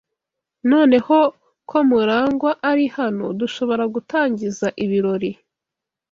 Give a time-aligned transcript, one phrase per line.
[0.71, 1.17] Noneho
[1.69, 5.31] ko Murangwa ari hano, dushobora gutangiza ibirori.